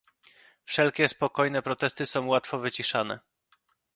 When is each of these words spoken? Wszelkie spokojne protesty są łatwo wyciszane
Wszelkie 0.65 1.07
spokojne 1.07 1.61
protesty 1.61 2.05
są 2.05 2.27
łatwo 2.27 2.59
wyciszane 2.59 3.19